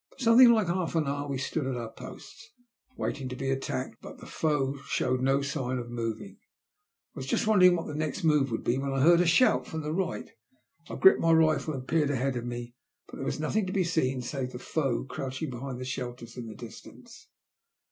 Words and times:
For 0.13 0.17
something 0.23 0.51
like 0.51 0.65
half 0.65 0.95
an 0.95 1.05
hour 1.05 1.29
we 1.29 1.37
stood 1.37 1.67
at 1.67 1.77
our 1.77 1.91
posts, 1.91 2.49
waiting 2.97 3.29
to 3.29 3.35
be 3.35 3.51
attacked, 3.51 3.97
but 4.01 4.17
the 4.17 4.25
foe 4.25 4.77
showed 4.87 5.21
no 5.21 5.43
sign 5.43 5.77
of 5.77 5.91
moving. 5.91 6.37
I 7.13 7.19
was 7.19 7.27
just 7.27 7.45
wondering 7.45 7.75
what 7.75 7.85
the 7.85 7.93
next 7.93 8.23
move 8.23 8.49
would 8.49 8.63
be 8.63 8.79
when 8.79 8.91
I 8.91 9.01
heard 9.01 9.21
a 9.21 9.27
shout 9.27 9.67
from 9.67 9.81
the 9.81 9.93
right. 9.93 10.31
I 10.89 10.95
gripped 10.95 11.21
my 11.21 11.33
rifle 11.33 11.75
and 11.75 11.87
peered 11.87 12.09
ahead 12.09 12.35
of 12.35 12.47
me, 12.47 12.73
but 13.05 13.17
there 13.17 13.25
was 13.25 13.39
nothing 13.39 13.67
to 13.67 13.73
be 13.73 13.83
seen 13.83 14.23
save 14.23 14.53
the 14.53 14.57
foe 14.57 15.03
crouching 15.03 15.51
behind 15.51 15.77
their 15.77 15.85
shelters 15.85 16.35
in 16.35 16.47
the 16.47 16.55
distance. 16.55 17.27